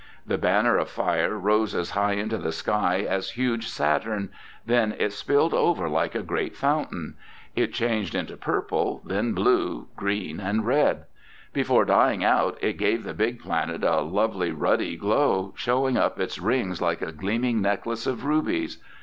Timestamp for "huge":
3.29-3.67